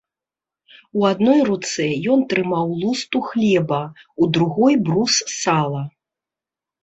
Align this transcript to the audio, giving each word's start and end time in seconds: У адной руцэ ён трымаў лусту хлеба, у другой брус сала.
У 0.99 1.03
адной 1.09 1.41
руцэ 1.49 1.85
ён 2.13 2.23
трымаў 2.31 2.71
лусту 2.83 3.21
хлеба, 3.27 3.81
у 4.23 4.29
другой 4.37 4.73
брус 4.87 5.13
сала. 5.41 5.83